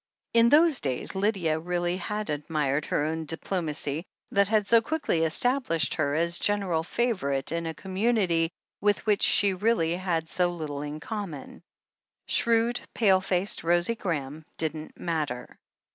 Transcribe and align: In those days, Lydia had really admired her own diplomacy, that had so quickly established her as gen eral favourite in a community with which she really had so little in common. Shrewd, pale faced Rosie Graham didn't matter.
In 0.33 0.49
those 0.49 0.81
days, 0.81 1.13
Lydia 1.13 1.51
had 1.59 1.67
really 1.67 2.01
admired 2.09 2.85
her 2.87 3.05
own 3.05 3.25
diplomacy, 3.25 4.03
that 4.31 4.47
had 4.47 4.65
so 4.65 4.81
quickly 4.81 5.21
established 5.21 5.93
her 5.93 6.15
as 6.15 6.39
gen 6.39 6.61
eral 6.61 6.83
favourite 6.83 7.51
in 7.51 7.67
a 7.67 7.75
community 7.75 8.51
with 8.81 9.05
which 9.05 9.21
she 9.21 9.53
really 9.53 9.95
had 9.97 10.27
so 10.27 10.49
little 10.49 10.81
in 10.81 10.99
common. 10.99 11.61
Shrewd, 12.25 12.81
pale 12.95 13.21
faced 13.21 13.63
Rosie 13.63 13.93
Graham 13.93 14.43
didn't 14.57 14.99
matter. 14.99 15.55